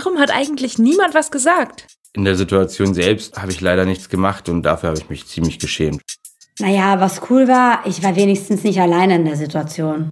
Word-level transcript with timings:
Warum 0.00 0.20
hat 0.20 0.30
eigentlich 0.30 0.78
niemand 0.78 1.12
was 1.14 1.32
gesagt? 1.32 1.88
In 2.12 2.24
der 2.24 2.36
Situation 2.36 2.94
selbst 2.94 3.36
habe 3.36 3.50
ich 3.50 3.60
leider 3.60 3.84
nichts 3.84 4.08
gemacht 4.08 4.48
und 4.48 4.62
dafür 4.62 4.90
habe 4.90 4.98
ich 5.00 5.10
mich 5.10 5.26
ziemlich 5.26 5.58
geschämt. 5.58 6.02
Naja, 6.60 7.00
was 7.00 7.20
cool 7.28 7.48
war, 7.48 7.84
ich 7.84 8.00
war 8.04 8.14
wenigstens 8.14 8.62
nicht 8.62 8.80
alleine 8.80 9.16
in 9.16 9.24
der 9.24 9.34
Situation. 9.34 10.08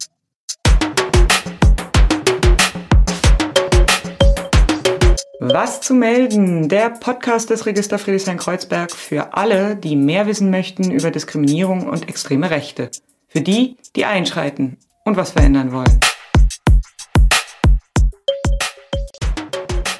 Was 5.38 5.80
zu 5.82 5.94
melden? 5.94 6.68
Der 6.68 6.90
Podcast 6.90 7.50
des 7.50 7.64
Register 7.64 8.00
Friedrichshain-Kreuzberg 8.00 8.90
für 8.90 9.34
alle, 9.34 9.76
die 9.76 9.94
mehr 9.94 10.26
wissen 10.26 10.50
möchten 10.50 10.90
über 10.90 11.12
Diskriminierung 11.12 11.88
und 11.88 12.08
extreme 12.08 12.50
Rechte. 12.50 12.90
Für 13.28 13.40
die, 13.40 13.76
die 13.94 14.04
einschreiten 14.04 14.78
und 15.04 15.16
was 15.16 15.30
verändern 15.30 15.70
wollen. 15.70 16.00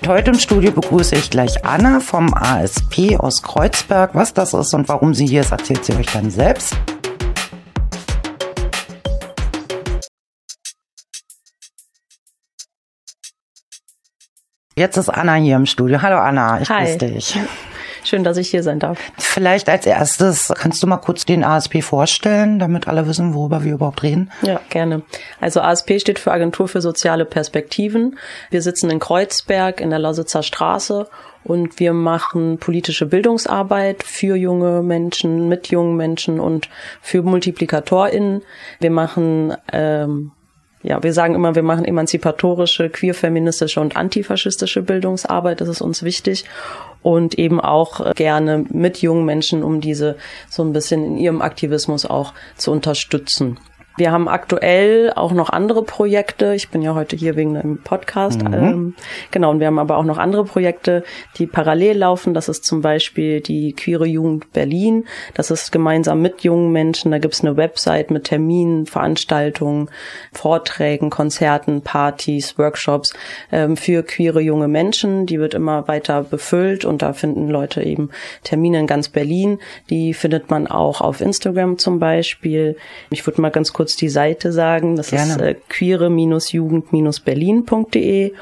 Heute 0.06 0.30
im 0.30 0.38
Studio 0.38 0.70
begrüße 0.70 1.16
ich 1.16 1.30
gleich 1.30 1.64
Anna 1.64 1.98
vom 1.98 2.32
ASP 2.32 3.16
aus 3.18 3.42
Kreuzberg. 3.42 4.14
Was 4.14 4.32
das 4.32 4.54
ist 4.54 4.72
und 4.72 4.88
warum 4.88 5.14
sie 5.14 5.26
hier 5.26 5.40
ist, 5.40 5.50
erzählt 5.50 5.84
sie 5.84 5.94
euch 5.94 6.06
dann 6.06 6.30
selbst. 6.30 6.76
Jetzt 14.76 14.96
ist 14.96 15.08
Anna 15.08 15.34
hier 15.34 15.56
im 15.56 15.66
Studio. 15.66 16.00
Hallo 16.00 16.18
Anna, 16.18 16.60
ich 16.60 16.70
Hi. 16.70 16.84
grüße 16.84 16.98
dich. 16.98 17.38
Schön, 18.06 18.22
dass 18.22 18.36
ich 18.36 18.50
hier 18.50 18.62
sein 18.62 18.78
darf. 18.78 19.00
Vielleicht 19.18 19.68
als 19.68 19.84
erstes 19.84 20.52
kannst 20.56 20.80
du 20.80 20.86
mal 20.86 20.98
kurz 20.98 21.24
den 21.24 21.42
ASP 21.42 21.82
vorstellen, 21.82 22.60
damit 22.60 22.86
alle 22.86 23.08
wissen, 23.08 23.34
worüber 23.34 23.64
wir 23.64 23.74
überhaupt 23.74 24.04
reden. 24.04 24.30
Ja, 24.42 24.60
gerne. 24.70 25.02
Also 25.40 25.60
ASP 25.60 25.98
steht 25.98 26.20
für 26.20 26.30
Agentur 26.30 26.68
für 26.68 26.80
soziale 26.80 27.24
Perspektiven. 27.24 28.16
Wir 28.50 28.62
sitzen 28.62 28.90
in 28.90 29.00
Kreuzberg 29.00 29.80
in 29.80 29.90
der 29.90 29.98
Lausitzer 29.98 30.44
Straße 30.44 31.08
und 31.42 31.80
wir 31.80 31.92
machen 31.92 32.58
politische 32.58 33.06
Bildungsarbeit 33.06 34.04
für 34.04 34.36
junge 34.36 34.82
Menschen, 34.82 35.48
mit 35.48 35.66
jungen 35.68 35.96
Menschen 35.96 36.38
und 36.38 36.68
für 37.00 37.22
MultiplikatorInnen. 37.22 38.42
Wir 38.78 38.90
machen 38.92 39.56
ähm, 39.72 40.30
ja, 40.86 41.02
wir 41.02 41.12
sagen 41.12 41.34
immer, 41.34 41.56
wir 41.56 41.64
machen 41.64 41.84
emanzipatorische, 41.84 42.88
queer-feministische 42.88 43.80
und 43.80 43.96
antifaschistische 43.96 44.82
Bildungsarbeit. 44.82 45.60
Das 45.60 45.68
ist 45.68 45.80
uns 45.80 46.04
wichtig. 46.04 46.44
Und 47.02 47.36
eben 47.40 47.60
auch 47.60 48.14
gerne 48.14 48.64
mit 48.68 49.02
jungen 49.02 49.24
Menschen, 49.24 49.64
um 49.64 49.80
diese 49.80 50.16
so 50.48 50.62
ein 50.62 50.72
bisschen 50.72 51.04
in 51.04 51.16
ihrem 51.18 51.42
Aktivismus 51.42 52.06
auch 52.06 52.34
zu 52.56 52.70
unterstützen. 52.70 53.58
Wir 53.96 54.12
haben 54.12 54.28
aktuell 54.28 55.12
auch 55.14 55.32
noch 55.32 55.48
andere 55.48 55.82
Projekte. 55.82 56.54
Ich 56.54 56.68
bin 56.68 56.82
ja 56.82 56.94
heute 56.94 57.16
hier 57.16 57.34
wegen 57.34 57.56
einem 57.56 57.78
Podcast. 57.78 58.42
Mhm. 58.42 58.54
Ähm, 58.54 58.94
genau, 59.30 59.50
und 59.50 59.60
wir 59.60 59.68
haben 59.68 59.78
aber 59.78 59.96
auch 59.96 60.04
noch 60.04 60.18
andere 60.18 60.44
Projekte, 60.44 61.02
die 61.38 61.46
parallel 61.46 61.98
laufen. 61.98 62.34
Das 62.34 62.48
ist 62.48 62.64
zum 62.64 62.82
Beispiel 62.82 63.40
die 63.40 63.72
Queere 63.72 64.06
Jugend 64.06 64.52
Berlin. 64.52 65.06
Das 65.32 65.50
ist 65.50 65.72
gemeinsam 65.72 66.20
mit 66.20 66.42
jungen 66.42 66.72
Menschen. 66.72 67.10
Da 67.10 67.18
gibt's 67.18 67.40
eine 67.40 67.56
Website 67.56 68.10
mit 68.10 68.24
Terminen, 68.24 68.84
Veranstaltungen, 68.84 69.88
Vorträgen, 70.32 71.08
Konzerten, 71.08 71.80
Partys, 71.80 72.58
Workshops 72.58 73.14
ähm, 73.50 73.78
für 73.78 74.02
queere 74.02 74.40
junge 74.40 74.68
Menschen. 74.68 75.24
Die 75.24 75.40
wird 75.40 75.54
immer 75.54 75.88
weiter 75.88 76.22
befüllt 76.22 76.84
und 76.84 77.00
da 77.00 77.14
finden 77.14 77.48
Leute 77.48 77.82
eben 77.82 78.10
Termine 78.42 78.80
in 78.80 78.86
ganz 78.86 79.08
Berlin. 79.08 79.58
Die 79.88 80.12
findet 80.12 80.50
man 80.50 80.66
auch 80.66 81.00
auf 81.00 81.22
Instagram 81.22 81.78
zum 81.78 81.98
Beispiel. 81.98 82.76
Ich 83.10 83.26
würde 83.26 83.40
mal 83.40 83.50
ganz 83.50 83.72
kurz 83.72 83.85
kurz 83.86 83.94
die 83.94 84.08
Seite 84.08 84.50
sagen. 84.50 84.96
Das 84.96 85.10
Gerne. 85.10 85.34
ist 85.34 85.40
äh, 85.40 85.54
queere-jugend-berlin.de 85.68 88.32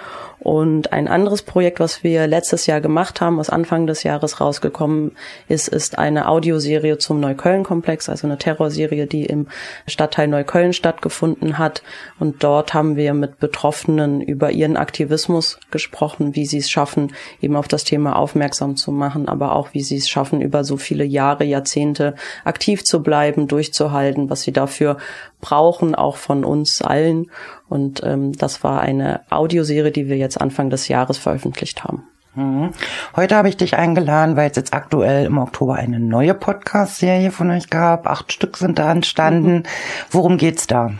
und 0.44 0.92
ein 0.92 1.08
anderes 1.08 1.40
Projekt, 1.40 1.80
was 1.80 2.04
wir 2.04 2.26
letztes 2.26 2.66
Jahr 2.66 2.82
gemacht 2.82 3.22
haben, 3.22 3.38
was 3.38 3.48
Anfang 3.48 3.86
des 3.86 4.02
Jahres 4.02 4.42
rausgekommen 4.42 5.12
ist, 5.48 5.68
ist 5.68 5.98
eine 5.98 6.28
Audioserie 6.28 6.98
zum 6.98 7.18
Neukölln-Komplex, 7.20 8.10
also 8.10 8.26
eine 8.26 8.36
Terrorserie, 8.36 9.06
die 9.06 9.24
im 9.24 9.46
Stadtteil 9.86 10.28
Neukölln 10.28 10.74
stattgefunden 10.74 11.56
hat. 11.56 11.82
Und 12.20 12.44
dort 12.44 12.74
haben 12.74 12.96
wir 12.96 13.14
mit 13.14 13.38
Betroffenen 13.38 14.20
über 14.20 14.50
ihren 14.50 14.76
Aktivismus 14.76 15.58
gesprochen, 15.70 16.36
wie 16.36 16.44
sie 16.44 16.58
es 16.58 16.70
schaffen, 16.70 17.14
eben 17.40 17.56
auf 17.56 17.66
das 17.66 17.84
Thema 17.84 18.16
aufmerksam 18.16 18.76
zu 18.76 18.92
machen, 18.92 19.28
aber 19.28 19.56
auch 19.56 19.70
wie 19.72 19.82
sie 19.82 19.96
es 19.96 20.10
schaffen, 20.10 20.42
über 20.42 20.62
so 20.62 20.76
viele 20.76 21.04
Jahre, 21.04 21.44
Jahrzehnte 21.44 22.16
aktiv 22.44 22.84
zu 22.84 23.02
bleiben, 23.02 23.48
durchzuhalten, 23.48 24.28
was 24.28 24.42
sie 24.42 24.52
dafür 24.52 24.98
brauchen, 25.44 25.94
auch 25.94 26.16
von 26.16 26.42
uns 26.42 26.80
allen. 26.80 27.30
Und 27.68 28.02
ähm, 28.02 28.32
das 28.32 28.64
war 28.64 28.80
eine 28.80 29.20
Audioserie, 29.30 29.92
die 29.92 30.08
wir 30.08 30.16
jetzt 30.16 30.40
Anfang 30.40 30.70
des 30.70 30.88
Jahres 30.88 31.18
veröffentlicht 31.18 31.84
haben. 31.84 32.04
Mhm. 32.34 32.70
Heute 33.14 33.36
habe 33.36 33.50
ich 33.50 33.58
dich 33.58 33.76
eingeladen, 33.76 34.36
weil 34.36 34.50
es 34.50 34.56
jetzt 34.56 34.72
aktuell 34.72 35.26
im 35.26 35.36
Oktober 35.36 35.74
eine 35.74 36.00
neue 36.00 36.32
Podcast-Serie 36.32 37.30
von 37.30 37.50
euch 37.50 37.68
gab. 37.68 38.08
Acht 38.08 38.32
Stück 38.32 38.56
sind 38.56 38.78
da 38.78 38.90
entstanden. 38.90 39.56
Mhm. 39.56 39.62
Worum 40.10 40.38
geht's 40.38 40.66
da? 40.66 40.92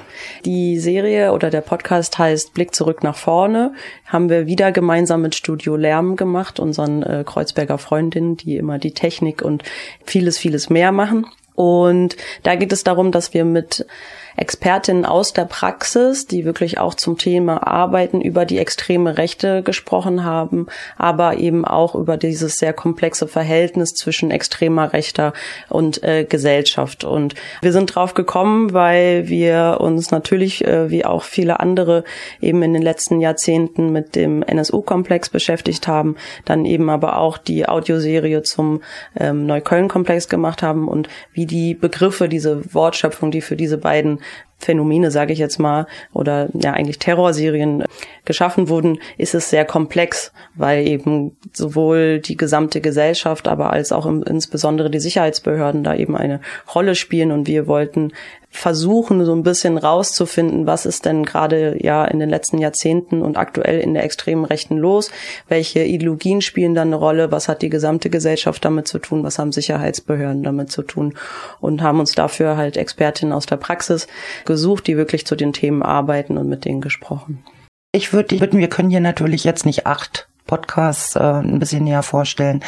Die 0.45 0.79
Serie 0.79 1.33
oder 1.33 1.49
der 1.49 1.63
Podcast 1.63 2.19
heißt 2.19 2.53
Blick 2.53 2.75
zurück 2.75 3.03
nach 3.03 3.17
vorne. 3.17 3.73
Haben 4.05 4.29
wir 4.29 4.47
wieder 4.47 4.73
gemeinsam 4.73 5.23
mit 5.23 5.35
Studio 5.35 5.75
Lärm 5.75 6.17
gemacht, 6.17 6.61
unseren 6.61 7.03
äh, 7.03 7.25
Kreuzberger 7.27 7.79
Freundinnen, 7.79 8.37
die 8.37 8.57
immer 8.57 8.79
die 8.79 8.93
Technik 8.93 9.41
und 9.41 9.65
vieles, 10.05 10.37
vieles 10.37 10.69
mehr 10.69 10.93
machen. 10.93 11.27
Und 11.55 12.17
da 12.43 12.57
geht 12.57 12.73
es 12.73 12.85
darum, 12.85 13.13
dass 13.13 13.33
wir 13.33 13.45
mit 13.45 13.87
Expertinnen 14.37 15.05
aus 15.05 15.33
der 15.33 15.45
Praxis, 15.45 16.27
die 16.27 16.45
wirklich 16.45 16.79
auch 16.79 16.95
zum 16.95 17.19
Thema 17.19 17.67
Arbeiten 17.67 18.21
über 18.21 18.45
die 18.45 18.59
extreme 18.59 19.17
Rechte 19.17 19.63
gesprochen 19.63 20.25
haben, 20.25 20.67
aber 20.97 21.39
eben 21.39 21.65
auch 21.65 21.95
über 21.95 22.17
dieses 22.17 22.57
sehr 22.57 22.73
komplexe 22.73 23.29
Verhältnis 23.29 23.95
zwischen 23.95 24.31
extremer 24.31 24.93
Rechter 24.93 25.33
und 25.69 26.03
äh, 26.03 26.25
Gesellschaft. 26.25 27.05
Und 27.05 27.35
wir 27.63 27.73
sind 27.73 27.95
drauf 27.95 28.15
gekommen, 28.15 28.73
weil 28.73 29.29
wir 29.29 29.79
uns 29.81 30.11
natürlich, 30.11 30.65
äh, 30.65 30.91
wie 30.91 31.05
auch 31.05 31.23
viele 31.23 31.61
andere, 31.61 32.05
eben 32.41 32.63
in 32.63 32.73
den 32.73 32.83
letzten 32.83 33.21
Jahrzehnten 33.21 33.93
mit 33.93 34.17
dem 34.17 34.43
NSU-Komplex 34.43 35.29
beschäftigt 35.29 35.87
haben, 35.87 36.17
dann 36.45 36.65
eben 36.65 36.91
aber 36.91 37.19
auch 37.19 37.39
die 37.39 37.69
Audioserie 37.69 38.43
zum 38.43 38.83
ähm, 39.19 39.47
Neukölln-Komplex 39.47 40.29
gemacht 40.29 40.63
haben 40.63 40.89
und 40.89 41.09
wie 41.33 41.47
die 41.47 41.75
Begriffe, 41.75 42.29
diese 42.29 42.75
Wortschöpfung, 42.75 43.31
die 43.31 43.41
für 43.41 43.57
diese 43.57 43.79
beiden 43.79 44.21
Phänomene, 44.65 45.11
sage 45.11 45.33
ich 45.33 45.39
jetzt 45.39 45.59
mal, 45.59 45.87
oder 46.13 46.49
ja 46.55 46.73
eigentlich 46.73 46.99
Terrorserien 46.99 47.85
geschaffen 48.25 48.69
wurden, 48.69 48.99
ist 49.19 49.35
es 49.35 49.51
sehr 49.51 49.65
komplex, 49.65 50.33
weil 50.55 50.87
eben 50.87 51.37
sowohl 51.53 52.21
die 52.21 52.37
gesamte 52.37 52.81
Gesellschaft, 52.81 53.49
aber 53.49 53.73
als 53.73 53.93
auch 53.93 54.07
im, 54.07 54.23
insbesondere 54.23 54.91
die 54.91 55.01
Sicherheitsbehörden 55.01 55.85
da 55.85 55.95
eben 55.95 56.17
eine 56.17 56.41
Rolle 56.75 56.95
spielen. 56.95 57.33
Und 57.33 57.47
wir 57.47 57.67
wollten 57.67 58.13
versuchen, 58.55 59.25
so 59.25 59.35
ein 59.35 59.43
bisschen 59.43 59.79
rauszufinden, 59.79 60.65
was 60.65 60.87
ist 60.87 61.05
denn 61.07 61.25
gerade 61.25 61.77
ja 61.83 62.05
in 62.05 62.21
den 62.21 62.31
letzten 62.31 62.59
Jahrzehnten 62.59 63.21
und 63.21 63.37
aktuell 63.37 63.81
in 63.81 63.95
der 63.95 64.05
extremen 64.05 64.45
Rechten 64.45 64.77
los, 64.77 65.11
welche 65.49 65.83
Ideologien 65.83 66.41
spielen 66.41 66.73
da 66.73 66.83
eine 66.83 66.95
Rolle, 66.95 67.33
was 67.33 67.49
hat 67.49 67.63
die 67.63 67.69
gesamte 67.69 68.11
Gesellschaft 68.11 68.65
damit 68.65 68.87
zu 68.87 69.01
tun, 69.01 69.25
was 69.25 69.41
haben 69.41 69.51
Sicherheitsbehörden 69.51 70.45
damit 70.45 70.71
zu 70.71 70.83
tun? 70.83 71.15
Und 71.61 71.83
haben 71.83 71.99
uns 71.99 72.13
dafür 72.13 72.57
halt 72.57 72.77
Expertinnen 72.77 73.33
aus 73.33 73.47
der 73.47 73.57
Praxis 73.57 74.07
gesucht, 74.45 74.87
die 74.87 74.97
wirklich 74.97 75.27
zu 75.27 75.35
den 75.35 75.53
Themen 75.53 75.83
arbeiten 75.83 76.39
und 76.39 76.49
mit 76.49 76.65
denen 76.65 76.81
gesprochen. 76.81 77.45
Ich 77.91 78.13
würde 78.13 78.37
bitten, 78.37 78.59
wir 78.59 78.69
können 78.69 78.91
hier 78.91 79.01
natürlich 79.01 79.43
jetzt 79.43 79.67
nicht 79.67 79.85
acht 79.85 80.29
Podcasts 80.47 81.17
äh, 81.17 81.21
ein 81.21 81.59
bisschen 81.59 81.85
näher 81.85 82.05
vorstellen, 82.05 82.63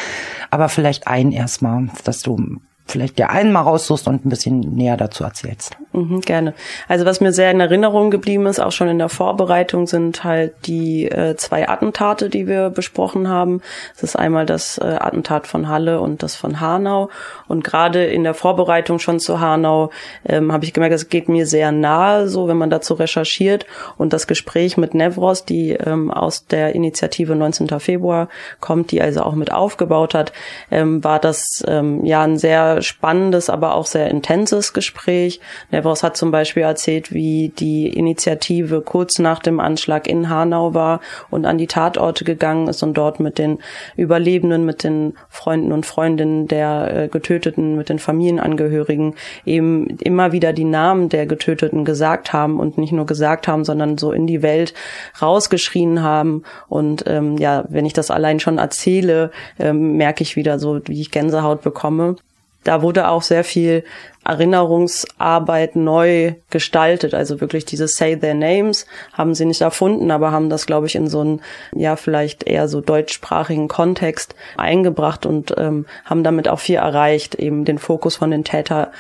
aber 0.51 0.69
vielleicht 0.69 1.07
einen 1.07 1.31
erstmal, 1.31 1.91
dass 2.03 2.23
du 2.23 2.59
vielleicht 2.87 3.19
dir 3.19 3.31
einen 3.31 3.53
mal 3.53 3.63
raussuchst 3.63 4.07
und 4.07 4.25
ein 4.25 4.29
bisschen 4.29 4.61
näher 4.61 4.97
dazu 4.97 5.25
erzählst. 5.25 5.77
Mhm, 5.93 6.21
gerne. 6.21 6.55
Also 6.89 7.05
was 7.05 7.21
mir 7.21 7.33
sehr 7.33 7.51
in 7.51 7.61
Erinnerung 7.61 8.11
geblieben 8.11 8.47
ist, 8.47 8.61
auch 8.61 8.71
schon 8.71 8.89
in 8.89 8.99
der 8.99 9.09
Vorbereitung, 9.09 9.87
sind 9.87 10.25
halt 10.25 10.55
die 10.67 11.07
äh, 11.11 11.37
zwei 11.37 11.69
Attentate, 11.69 12.29
die 12.29 12.47
wir 12.47 12.71
besprochen 12.71 13.29
haben. 13.29 13.61
Es 13.97 14.03
ist 14.03 14.17
einmal 14.17 14.47
das 14.47 14.79
äh, 14.79 14.85
Attentat 14.85 15.47
von 15.47 15.69
Halle 15.69 16.01
und 16.01 16.23
das 16.23 16.37
von 16.37 16.61
Hanau. 16.61 17.11
Und 17.49 17.65
gerade 17.65 18.05
in 18.05 18.23
der 18.23 18.35
Vorbereitung 18.35 18.99
schon 18.99 19.19
zu 19.19 19.41
Hanau 19.41 19.91
ähm, 20.25 20.53
habe 20.53 20.65
ich 20.65 20.73
gemerkt, 20.73 20.95
es 20.95 21.09
geht 21.09 21.29
mir 21.29 21.47
sehr 21.47 21.73
nahe, 21.73 22.29
so 22.29 22.47
wenn 22.47 22.57
man 22.57 22.71
dazu 22.71 22.95
recherchiert. 22.95 23.67
Und 23.97 24.13
das 24.13 24.27
Gespräch 24.27 24.77
mit 24.77 24.95
Nevros, 24.95 25.45
die 25.45 25.73
ähm, 25.73 26.11
aus 26.11 26.47
der 26.47 26.75
Initiative 26.75 27.35
19. 27.35 27.69
Februar 27.81 28.29
kommt, 28.61 28.93
die 28.93 29.03
also 29.03 29.23
auch 29.23 29.35
mit 29.35 29.53
aufgebaut 29.53 30.15
hat, 30.15 30.33
ähm, 30.71 31.03
war 31.03 31.19
das 31.19 31.65
ähm, 31.67 32.05
ja 32.05 32.23
ein 32.23 32.37
sehr 32.37 32.76
spannendes, 32.83 33.51
aber 33.51 33.75
auch 33.75 33.87
sehr 33.87 34.09
intenses 34.11 34.73
Gespräch. 34.73 35.41
Nevros 35.71 36.03
hat 36.03 36.17
zum 36.17 36.31
Beispiel 36.31 36.63
erzählt, 36.63 37.13
wie 37.13 37.53
die 37.59 37.89
Initiative 37.89 38.81
kurz 38.81 39.19
nach 39.19 39.41
dem 39.41 39.61
Anschlag 39.61 40.07
in 40.07 40.29
Hanau 40.29 40.75
war 40.75 41.01
und 41.31 41.47
an 41.47 41.59
die 41.59 41.67
Tatorte 41.67 42.25
gegangen 42.25 42.69
ist 42.69 42.83
und 42.83 42.95
dort 42.95 43.21
mit 43.21 43.39
den 43.39 43.59
Überlebenden, 43.97 44.65
mit 44.65 44.83
den 44.85 45.15
Freunden 45.29 45.73
und 45.73 45.87
Freundinnen 45.87 46.49
der 46.49 47.05
äh, 47.05 47.09
Getöteten, 47.09 47.77
mit 47.77 47.89
den 47.89 47.99
Familienangehörigen 47.99 49.15
eben 49.45 49.89
immer 49.99 50.33
wieder 50.33 50.53
die 50.53 50.65
Namen 50.65 51.09
der 51.09 51.27
Getöteten 51.27 51.85
gesagt 51.85 52.33
haben 52.33 52.59
und 52.61 52.79
nicht 52.79 52.93
nur 52.93 53.07
gesagt 53.07 53.49
haben, 53.49 53.65
sondern 53.65 53.99
so 53.99 54.13
in 54.13 54.27
die 54.27 54.43
Welt 54.43 54.75
rausgeschrien 55.21 56.03
haben. 56.03 56.43
Und 56.69 57.05
ähm, 57.07 57.37
ja, 57.39 57.65
wenn 57.69 57.87
ich 57.87 57.93
das 57.93 58.11
allein 58.11 58.41
schon 58.41 58.59
erzähle, 58.59 59.31
ähm, 59.59 59.97
merke 59.97 60.23
ich 60.23 60.37
wieder 60.37 60.59
so, 60.59 60.81
wie 60.87 61.01
ich 61.01 61.11
Gänsehaut 61.11 61.63
bekomme. 61.63 62.17
Da 62.67 62.83
wurde 62.83 63.07
auch 63.09 63.23
sehr 63.23 63.45
viel 63.45 63.85
Erinnerungsarbeit 64.25 65.77
neu 65.77 66.35
gestaltet. 66.51 67.15
Also 67.15 67.41
wirklich 67.41 67.65
dieses 67.65 67.95
Say 67.95 68.17
Their 68.17 68.35
Names 68.35 68.87
haben 69.13 69.37
sie 69.37 69.45
nicht 69.45 69.61
erfunden, 69.61 70.11
aber 70.11 70.33
haben 70.33 70.51
das, 70.51 70.67
glaube 70.67 70.89
ich, 70.89 70.97
in 70.97 71.07
so 71.07 71.21
einen, 71.21 71.43
ja, 71.73 71.95
vielleicht 71.95 72.43
eher 72.43 72.67
so 72.67 72.81
deutschsprachigen 72.81 73.69
Kontext 73.69 74.35
eingebracht 74.57 75.27
und 75.27 75.55
ähm, 75.57 75.87
haben 76.05 76.25
damit 76.25 76.49
auch 76.49 76.59
viel 76.59 76.75
erreicht, 76.75 77.37
eben 77.37 77.65
den 77.65 77.79
Fokus 77.79 78.17
von 78.17 78.33
den 78.33 78.43
Täter, 78.43 78.91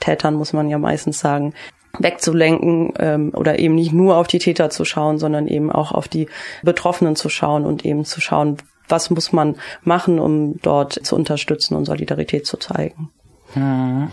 Tätern, 0.00 0.34
muss 0.34 0.52
man 0.52 0.68
ja 0.68 0.78
meistens 0.78 1.20
sagen, 1.20 1.54
wegzulenken 2.00 2.94
ähm, 2.98 3.30
oder 3.32 3.60
eben 3.60 3.76
nicht 3.76 3.92
nur 3.92 4.16
auf 4.16 4.26
die 4.26 4.40
Täter 4.40 4.70
zu 4.70 4.84
schauen, 4.84 5.18
sondern 5.18 5.46
eben 5.46 5.70
auch 5.70 5.92
auf 5.92 6.08
die 6.08 6.28
Betroffenen 6.64 7.14
zu 7.14 7.28
schauen 7.28 7.64
und 7.64 7.84
eben 7.84 8.04
zu 8.04 8.20
schauen, 8.20 8.56
was 8.88 9.10
muss 9.10 9.32
man 9.32 9.56
machen, 9.82 10.18
um 10.18 10.60
dort 10.62 10.94
zu 10.94 11.16
unterstützen 11.16 11.74
und 11.74 11.84
Solidarität 11.84 12.46
zu 12.46 12.56
zeigen. 12.56 13.10
Hm. 13.54 14.10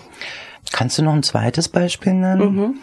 Kannst 0.72 1.00
du 1.00 1.04
noch 1.04 1.14
ein 1.14 1.24
zweites 1.24 1.68
Beispiel 1.68 2.14
nennen? 2.14 2.56
Mhm. 2.56 2.74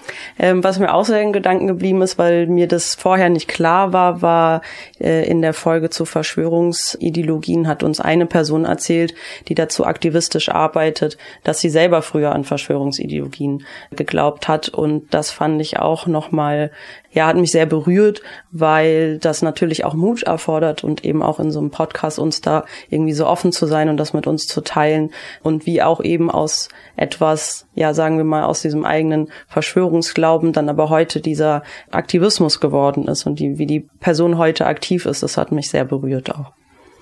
Ähm, 0.40 0.64
was 0.64 0.80
mir 0.80 0.92
auch 0.92 1.04
sehr 1.04 1.22
in 1.22 1.32
Gedanken 1.32 1.68
geblieben 1.68 2.02
ist, 2.02 2.18
weil 2.18 2.48
mir 2.48 2.66
das 2.66 2.96
vorher 2.96 3.28
nicht 3.28 3.46
klar 3.46 3.92
war, 3.92 4.22
war 4.22 4.62
äh, 4.98 5.28
in 5.28 5.40
der 5.40 5.54
Folge 5.54 5.88
zu 5.88 6.04
Verschwörungsideologien 6.04 7.68
hat 7.68 7.84
uns 7.84 8.00
eine 8.00 8.26
Person 8.26 8.64
erzählt, 8.64 9.14
die 9.46 9.54
dazu 9.54 9.86
aktivistisch 9.86 10.48
arbeitet, 10.48 11.16
dass 11.44 11.60
sie 11.60 11.70
selber 11.70 12.02
früher 12.02 12.32
an 12.32 12.42
Verschwörungsideologien 12.42 13.64
geglaubt 13.92 14.48
hat. 14.48 14.68
Und 14.68 15.14
das 15.14 15.30
fand 15.30 15.60
ich 15.60 15.78
auch 15.78 16.08
nochmal 16.08 16.72
ja, 17.16 17.26
hat 17.26 17.36
mich 17.36 17.50
sehr 17.50 17.64
berührt, 17.64 18.20
weil 18.52 19.18
das 19.18 19.40
natürlich 19.40 19.86
auch 19.86 19.94
Mut 19.94 20.24
erfordert 20.24 20.84
und 20.84 21.02
eben 21.02 21.22
auch 21.22 21.40
in 21.40 21.50
so 21.50 21.58
einem 21.58 21.70
Podcast 21.70 22.18
uns 22.18 22.42
da 22.42 22.66
irgendwie 22.90 23.14
so 23.14 23.26
offen 23.26 23.52
zu 23.52 23.64
sein 23.64 23.88
und 23.88 23.96
das 23.96 24.12
mit 24.12 24.26
uns 24.26 24.46
zu 24.46 24.60
teilen 24.60 25.12
und 25.42 25.64
wie 25.64 25.80
auch 25.82 26.02
eben 26.02 26.30
aus 26.30 26.68
etwas, 26.94 27.66
ja, 27.74 27.94
sagen 27.94 28.18
wir 28.18 28.24
mal, 28.24 28.44
aus 28.44 28.60
diesem 28.60 28.84
eigenen 28.84 29.30
Verschwörungsglauben 29.48 30.52
dann 30.52 30.68
aber 30.68 30.90
heute 30.90 31.22
dieser 31.22 31.62
Aktivismus 31.90 32.60
geworden 32.60 33.08
ist 33.08 33.24
und 33.24 33.40
die, 33.40 33.56
wie 33.56 33.66
die 33.66 33.88
Person 33.98 34.36
heute 34.36 34.66
aktiv 34.66 35.06
ist, 35.06 35.22
das 35.22 35.38
hat 35.38 35.52
mich 35.52 35.70
sehr 35.70 35.86
berührt 35.86 36.30
auch. 36.34 36.52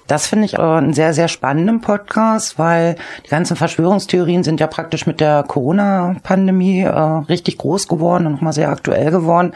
Das 0.07 0.27
finde 0.27 0.45
ich 0.45 0.59
aber 0.59 0.77
einen 0.77 0.93
sehr, 0.93 1.15
sehr 1.15 1.29
spannenden 1.29 1.81
Podcast, 1.81 2.59
weil 2.59 2.97
die 3.25 3.31
ganzen 3.31 3.57
Verschwörungstheorien 3.57 4.45
sind 4.45 4.61
ja 4.61 4.67
praktisch 4.67 5.07
mit 5.07 5.19
der 5.19 5.45
Corona-Pandemie 5.45 6.83
äh, 6.83 6.91
richtig 6.91 7.57
groß 7.57 7.89
geworden 7.89 8.27
und 8.27 8.33
nochmal 8.35 8.53
sehr 8.53 8.69
aktuell 8.69 9.11
geworden. 9.11 9.53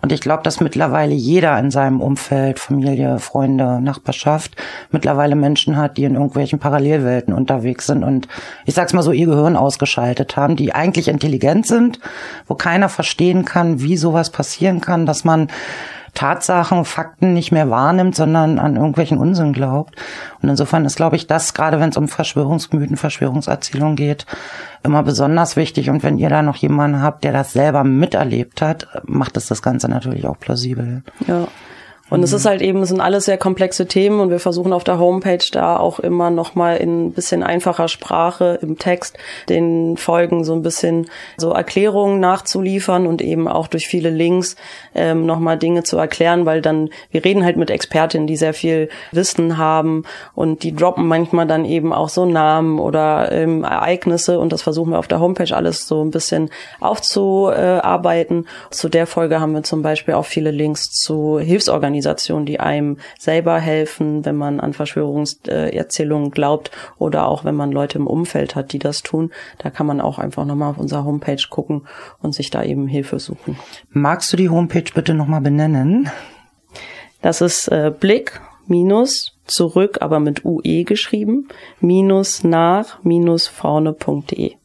Und 0.00 0.10
ich 0.10 0.22
glaube, 0.22 0.42
dass 0.42 0.60
mittlerweile 0.60 1.12
jeder 1.12 1.58
in 1.58 1.70
seinem 1.70 2.00
Umfeld, 2.00 2.58
Familie, 2.58 3.18
Freunde, 3.18 3.82
Nachbarschaft, 3.82 4.56
mittlerweile 4.90 5.36
Menschen 5.36 5.76
hat, 5.76 5.98
die 5.98 6.04
in 6.04 6.14
irgendwelchen 6.14 6.58
Parallelwelten 6.58 7.34
unterwegs 7.34 7.86
sind 7.86 8.02
und 8.02 8.26
ich 8.64 8.74
sag's 8.74 8.94
mal 8.94 9.02
so, 9.02 9.12
ihr 9.12 9.26
Gehirn 9.26 9.56
ausgeschaltet 9.56 10.36
haben, 10.36 10.56
die 10.56 10.74
eigentlich 10.74 11.08
intelligent 11.08 11.66
sind, 11.66 12.00
wo 12.46 12.54
keiner 12.54 12.88
verstehen 12.88 13.44
kann, 13.44 13.80
wie 13.80 13.98
sowas 13.98 14.30
passieren 14.30 14.80
kann, 14.80 15.04
dass 15.04 15.24
man 15.24 15.48
Tatsachen, 16.14 16.84
Fakten 16.84 17.32
nicht 17.32 17.52
mehr 17.52 17.70
wahrnimmt, 17.70 18.14
sondern 18.14 18.58
an 18.58 18.76
irgendwelchen 18.76 19.18
Unsinn 19.18 19.52
glaubt. 19.52 19.94
Und 20.42 20.48
insofern 20.48 20.84
ist, 20.84 20.96
glaube 20.96 21.16
ich, 21.16 21.26
das, 21.26 21.54
gerade 21.54 21.80
wenn 21.80 21.90
es 21.90 21.96
um 21.96 22.08
Verschwörungsmythen, 22.08 22.96
Verschwörungserzählungen 22.96 23.96
geht, 23.96 24.26
immer 24.82 25.02
besonders 25.02 25.56
wichtig. 25.56 25.90
Und 25.90 26.02
wenn 26.02 26.18
ihr 26.18 26.28
da 26.28 26.42
noch 26.42 26.56
jemanden 26.56 27.02
habt, 27.02 27.24
der 27.24 27.32
das 27.32 27.52
selber 27.52 27.84
miterlebt 27.84 28.62
hat, 28.62 28.88
macht 29.04 29.36
es 29.36 29.46
das 29.46 29.62
Ganze 29.62 29.88
natürlich 29.88 30.26
auch 30.26 30.38
plausibel. 30.38 31.02
Ja. 31.26 31.46
Und 32.10 32.18
mhm. 32.18 32.24
es 32.24 32.32
ist 32.32 32.44
halt 32.44 32.60
eben, 32.60 32.82
es 32.82 32.88
sind 32.90 33.00
alles 33.00 33.24
sehr 33.24 33.38
komplexe 33.38 33.86
Themen 33.86 34.20
und 34.20 34.30
wir 34.30 34.40
versuchen 34.40 34.72
auf 34.72 34.84
der 34.84 34.98
Homepage 34.98 35.44
da 35.52 35.76
auch 35.76 36.00
immer 36.00 36.30
nochmal 36.30 36.76
in 36.76 37.06
ein 37.06 37.12
bisschen 37.12 37.42
einfacher 37.42 37.88
Sprache 37.88 38.58
im 38.60 38.78
Text 38.78 39.16
den 39.48 39.96
Folgen 39.96 40.44
so 40.44 40.52
ein 40.52 40.62
bisschen 40.62 41.06
so 41.36 41.52
Erklärungen 41.52 42.20
nachzuliefern 42.20 43.06
und 43.06 43.22
eben 43.22 43.46
auch 43.48 43.68
durch 43.68 43.86
viele 43.86 44.10
Links 44.10 44.56
ähm, 44.94 45.24
nochmal 45.24 45.56
Dinge 45.56 45.84
zu 45.84 45.96
erklären, 45.96 46.46
weil 46.46 46.60
dann, 46.60 46.90
wir 47.10 47.24
reden 47.24 47.44
halt 47.44 47.56
mit 47.56 47.70
Expertinnen, 47.70 48.26
die 48.26 48.36
sehr 48.36 48.54
viel 48.54 48.88
Wissen 49.12 49.56
haben 49.56 50.04
und 50.34 50.64
die 50.64 50.74
droppen 50.74 51.06
manchmal 51.06 51.46
dann 51.46 51.64
eben 51.64 51.92
auch 51.92 52.08
so 52.08 52.26
Namen 52.26 52.80
oder 52.80 53.30
ähm, 53.30 53.62
Ereignisse 53.62 54.40
und 54.40 54.52
das 54.52 54.62
versuchen 54.62 54.90
wir 54.90 54.98
auf 54.98 55.08
der 55.08 55.20
Homepage 55.20 55.54
alles 55.54 55.86
so 55.86 56.04
ein 56.04 56.10
bisschen 56.10 56.50
aufzuarbeiten. 56.80 58.48
Zu 58.70 58.88
der 58.88 59.06
Folge 59.06 59.40
haben 59.40 59.54
wir 59.54 59.62
zum 59.62 59.82
Beispiel 59.82 60.14
auch 60.14 60.26
viele 60.26 60.50
Links 60.50 60.90
zu 60.90 61.38
Hilfsorganisationen 61.38 61.99
Organisationen, 62.00 62.46
die 62.46 62.60
einem 62.60 62.96
selber 63.18 63.58
helfen, 63.58 64.24
wenn 64.24 64.36
man 64.36 64.60
an 64.60 64.72
Verschwörungserzählungen 64.72 66.30
glaubt 66.30 66.70
oder 66.98 67.26
auch 67.26 67.44
wenn 67.44 67.54
man 67.54 67.72
Leute 67.72 67.98
im 67.98 68.06
Umfeld 68.06 68.56
hat, 68.56 68.72
die 68.72 68.78
das 68.78 69.02
tun. 69.02 69.30
Da 69.58 69.70
kann 69.70 69.86
man 69.86 70.00
auch 70.00 70.18
einfach 70.18 70.46
nochmal 70.46 70.70
auf 70.70 70.78
unserer 70.78 71.04
Homepage 71.04 71.42
gucken 71.50 71.86
und 72.22 72.34
sich 72.34 72.50
da 72.50 72.62
eben 72.62 72.88
Hilfe 72.88 73.18
suchen. 73.18 73.58
Magst 73.90 74.32
du 74.32 74.36
die 74.36 74.48
Homepage 74.48 74.90
bitte 74.94 75.12
nochmal 75.12 75.42
benennen? 75.42 76.10
Das 77.20 77.42
ist 77.42 77.68
äh, 77.68 77.92
Blick 77.98 78.40
minus 78.66 79.38
zurück, 79.46 79.98
aber 80.00 80.20
mit 80.20 80.44
UE 80.44 80.84
geschrieben, 80.84 81.48
minus 81.80 82.44
nach 82.44 83.02
minus 83.02 83.46
vorne.de. 83.46 84.59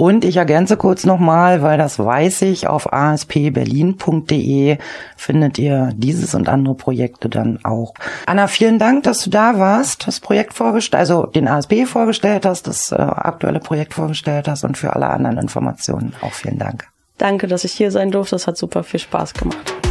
Und 0.00 0.24
ich 0.24 0.38
ergänze 0.38 0.78
kurz 0.78 1.04
nochmal, 1.04 1.60
weil 1.60 1.76
das 1.76 1.98
weiß 1.98 2.40
ich, 2.42 2.66
auf 2.66 2.90
aspberlin.de 2.90 4.78
findet 5.14 5.58
ihr 5.58 5.90
dieses 5.94 6.34
und 6.34 6.48
andere 6.48 6.74
Projekte 6.74 7.28
dann 7.28 7.58
auch. 7.64 7.92
Anna, 8.24 8.46
vielen 8.46 8.78
Dank, 8.78 9.02
dass 9.02 9.22
du 9.22 9.28
da 9.28 9.58
warst, 9.58 10.06
das 10.06 10.20
Projekt 10.20 10.54
vorgestellt, 10.54 11.00
also 11.00 11.26
den 11.26 11.46
ASB 11.46 11.84
vorgestellt 11.84 12.46
hast, 12.46 12.66
das 12.66 12.92
äh, 12.92 12.94
aktuelle 12.94 13.60
Projekt 13.60 13.92
vorgestellt 13.92 14.48
hast 14.48 14.64
und 14.64 14.78
für 14.78 14.96
alle 14.96 15.08
anderen 15.08 15.36
Informationen 15.36 16.14
auch 16.22 16.32
vielen 16.32 16.58
Dank. 16.58 16.88
Danke, 17.18 17.46
dass 17.46 17.64
ich 17.64 17.72
hier 17.72 17.90
sein 17.90 18.10
durfte. 18.10 18.36
Das 18.36 18.46
hat 18.46 18.56
super 18.56 18.82
viel 18.82 19.00
Spaß 19.00 19.34
gemacht. 19.34 19.89